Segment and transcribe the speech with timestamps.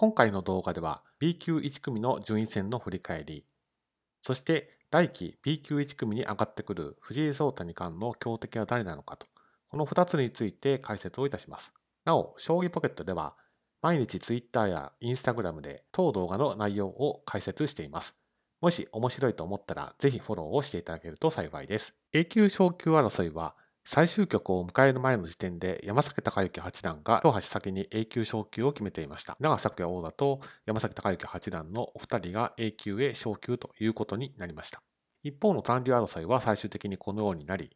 [0.00, 3.44] 今回の動画では B 級1組の順位戦の振り返り、
[4.22, 9.26] そして来期 B 級1組に上がってくる藤井聡太二冠の強敵は誰なのかと、
[9.68, 11.74] この2つについて解説をいたします。
[12.04, 13.34] なお、将棋ポケットでは
[13.82, 18.14] 毎日 Twitter や Instagram で当動画の内容を解説しています。
[18.60, 21.96] もし面白いと思ったらぜひフォローをしていただけると幸いです。
[22.12, 23.56] A 級昇級争いは
[23.90, 29.34] 最終局を迎える前の時点で山崎隆之八段が一橋先に A 級昇級を決めていました。
[29.40, 34.82] 長崎王座と山崎隆之八段のお二人が A 級へ昇級ということになりました。
[35.22, 37.70] 一方の残留争いは最終的にこのようになり、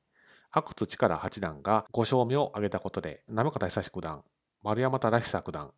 [0.50, 4.22] 阿久津力八段が5勝目を挙げたことで、行方久志九段、
[4.62, 5.70] 丸山忠久九段、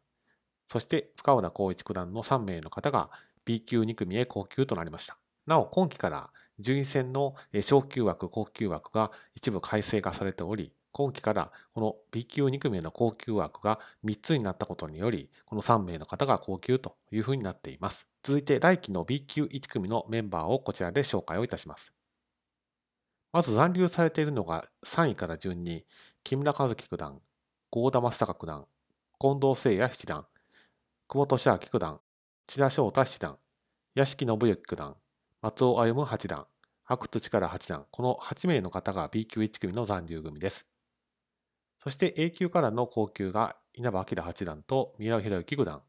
[0.67, 3.09] そして深浦光一九段の3名の方が
[3.45, 5.17] B 級2組へ降級となりました。
[5.47, 18.07] なお、今期から順位戦の昇級枠、高級枠が一部改正がされており、今期からこの B 級2組の高級枠が3つになったことにより、この3名の方が高級というふうになっています。
[18.23, 21.93] 続いて来期の B 級1組のメンバーをこちらで紹介をいたします。
[23.33, 25.85] まず残留されているのが3位から順に、
[26.23, 27.21] 木村和樹九段、
[27.71, 28.67] 郷田正孝九段、
[29.19, 30.27] 近藤誠也七段、
[31.09, 32.01] 久保利明九段、
[32.47, 33.39] 千田翔太七段、
[33.97, 34.97] 屋敷信之九段、
[35.45, 36.47] 松尾歩八段、
[36.85, 40.67] 白土力八段、この8名の方が B 級1組の残留組です。
[41.77, 45.83] そして A 級からの高級が稲葉明八段と三浦弘之九段、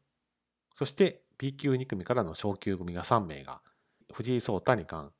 [0.74, 3.62] そして B 級2組からの昇級組が3名が
[4.12, 5.10] 藤井聡太二冠、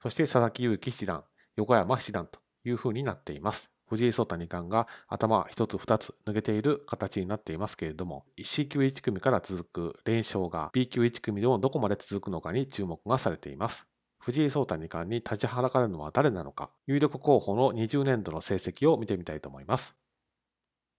[0.00, 1.24] そして佐々木勇気七段、
[1.56, 3.70] 横山七段というふうになっています。
[3.88, 13.86] 藤井聡太二冠が頭一つ二つ抜けている形になっていますけれども、C 級1組から続く連勝が B 級1組でもどこまで続くのかに注目がされています。
[14.18, 19.94] 藤井聡太二冠に立ちはだかるのは誰なのか、有力候補の20年度の成績を見てみたいと思います。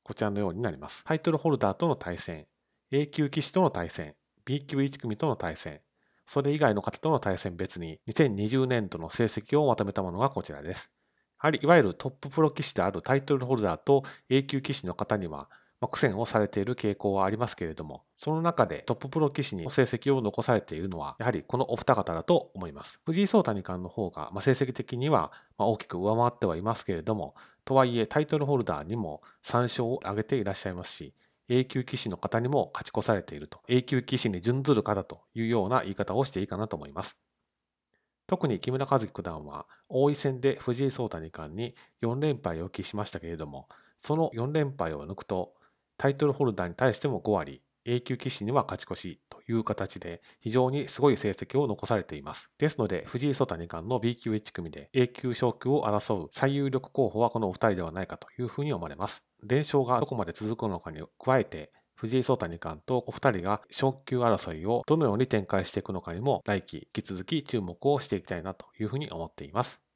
[0.03, 1.03] こちらのようになります。
[1.03, 2.45] タイトルホルダーとの対戦、
[2.91, 4.15] A 級棋士との対戦、
[4.45, 5.81] B 級1組との対戦、
[6.25, 10.89] それ以外の方との対戦別に2020年度の成績をまとめたものがこちらです。
[11.41, 15.49] やはりいわゆるトッププロ棋士であるタイトルホルダーと A 級棋士の方には、
[15.85, 22.99] 苦戦をされている傾向はありますけれども、その中でトッププロ棋士に成績を残されているのは、やはりこのお二方だと思います。
[23.05, 31.13] 藤井聡太二冠の方が、ま、成績的には大きく上回ってはいますけれども、とはいえタイトルホルダーにも3勝を挙げていらっしゃいますし、
[31.49, 37.17] A 級棋士の方にも勝ち越されていると、A 級棋士に準ずる方というような言い方をしていいかなと思います。
[38.27, 41.73] 特に木村和樹九段は王位戦で藤井聡太二冠に
[42.03, 45.53] 4連敗を喫しましたけれども、その4連敗を抜くと
[45.97, 52.51] タイトルホルダーに対しても5割、A 級棋士には勝ち越しという形で非常にすごい成績を残されています。
[52.57, 59.23] ですので藤井聡太二冠の B 級1組で A 級昇級を争う最有力候補はこのお二人ではないかというふうに思われます。
[59.41, 69.81] 連勝がどこまで続くのかに加えて藤井聡太二冠とお二人が昇級争いをどのように展開していくのかにも来期引き続き注目をしていきたいなというふうに思っています。